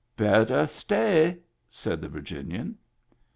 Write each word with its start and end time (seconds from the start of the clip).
"Better 0.17 0.65
stay," 0.65 1.37
said 1.69 2.01
the 2.01 2.09
Virginian. 2.09 2.75